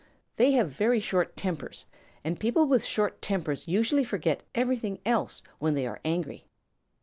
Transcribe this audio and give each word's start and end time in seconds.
They 0.37 0.53
have 0.53 0.71
very 0.71 0.99
short 0.99 1.37
tempers, 1.37 1.85
and 2.23 2.39
people 2.39 2.65
with 2.65 2.83
short 2.83 3.21
tempers 3.21 3.67
usually 3.67 4.03
forget 4.03 4.41
everything 4.55 4.97
else 5.05 5.43
when 5.59 5.75
they 5.75 5.85
are 5.85 6.01
angry. 6.03 6.47